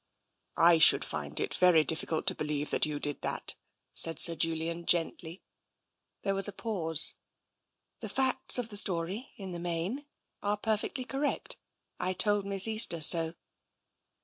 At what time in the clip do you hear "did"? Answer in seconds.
2.99-3.21